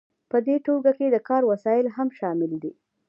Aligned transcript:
په 0.31 0.37
دې 0.45 0.55
ټولګه 0.65 0.91
کې 0.97 1.07
د 1.11 1.17
کار 1.29 1.43
وسایل 1.51 1.85
هم 1.97 2.07
شامل 2.19 2.51
دي. 2.63 2.71